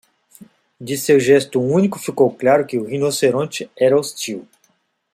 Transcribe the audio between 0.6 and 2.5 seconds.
De seu gesto único, ficou